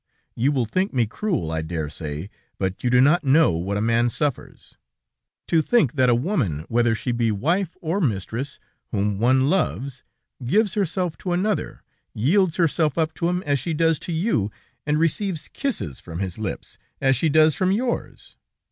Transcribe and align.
You 0.33 0.51
will 0.51 0.65
think 0.65 0.93
me 0.93 1.05
cruel, 1.05 1.51
I 1.51 1.61
dare 1.61 1.87
say; 1.87 2.31
but 2.57 2.83
you 2.83 2.89
do 2.89 2.99
not 3.01 3.23
know 3.23 3.51
what 3.51 3.77
a 3.77 3.81
man 3.85 4.09
suffers. 4.09 4.75
To 5.49 5.61
think 5.61 5.93
that 5.93 6.09
a 6.09 6.15
woman, 6.15 6.65
whether 6.69 6.95
she 6.95 7.11
be 7.11 7.31
wife 7.31 7.77
or 7.81 8.01
mistress, 8.01 8.59
whom 8.89 9.19
one 9.19 9.47
loves, 9.47 10.03
gives 10.43 10.73
herself 10.73 11.17
to 11.19 11.33
another, 11.33 11.83
yields 12.15 12.55
herself 12.55 12.97
up 12.97 13.13
to 13.13 13.29
him 13.29 13.43
as 13.43 13.59
she 13.59 13.75
does 13.75 13.99
to 13.99 14.11
you, 14.11 14.49
and 14.87 14.97
receives 14.97 15.47
kisses 15.47 15.99
from 15.99 16.17
his 16.17 16.39
lips, 16.39 16.79
as 16.99 17.15
she 17.15 17.29
does 17.29 17.53
from 17.53 17.71
yours! 17.71 18.37